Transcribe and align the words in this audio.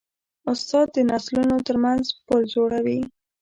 استاد 0.51 0.87
د 0.95 0.97
نسلونو 1.11 1.55
ترمنځ 1.67 2.03
پل 2.25 2.41
جوړوي. 2.53 2.99